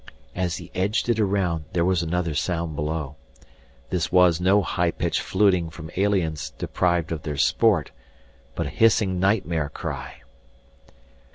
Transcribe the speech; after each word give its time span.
As 0.35 0.57
he 0.57 0.71
edged 0.73 1.09
it 1.09 1.19
around, 1.19 1.65
there 1.73 1.85
was 1.85 2.01
another 2.01 2.33
sound 2.33 2.75
below. 2.75 3.17
This 3.91 4.11
was 4.11 4.41
no 4.41 4.63
high 4.63 4.89
pitched 4.89 5.21
fluting 5.21 5.69
from 5.69 5.91
aliens 5.95 6.49
deprived 6.57 7.11
of 7.11 7.21
their 7.21 7.37
sport, 7.37 7.91
but 8.55 8.65
a 8.65 8.69
hissing 8.71 9.19
nightmare 9.19 9.69
cry. 9.69 10.23